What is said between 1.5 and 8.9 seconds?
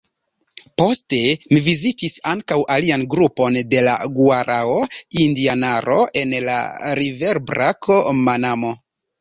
mi vizitis ankaŭ alian grupon de la guarao-indianaro en la riverbrako Manamo.